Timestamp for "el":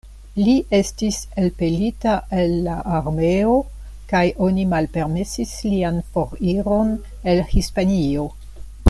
2.43-2.55, 7.35-7.45